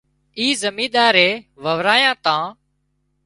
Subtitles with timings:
[0.37, 1.31] اِي زمينۮارئي
[1.63, 2.41] وورايان تان